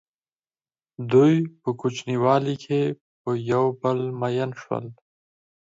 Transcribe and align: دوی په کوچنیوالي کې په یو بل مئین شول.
دوی 1.11 1.33
په 1.61 1.69
کوچنیوالي 1.79 2.55
کې 2.63 2.81
په 3.21 3.29
یو 3.51 3.65
بل 3.81 3.99
مئین 4.21 4.51
شول. 4.61 4.85